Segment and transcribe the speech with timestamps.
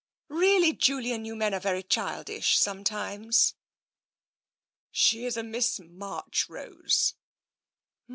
[0.29, 3.53] Really, Julian, you men are very childish sometimes.""
[4.91, 7.13] She is a Miss Marchrose."